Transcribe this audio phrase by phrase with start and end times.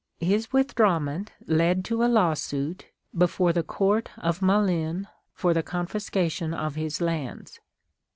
[0.19, 5.61] His withdraw ment led to a law suit, before the court of Malines, for the
[5.61, 7.59] confiscation of his lands.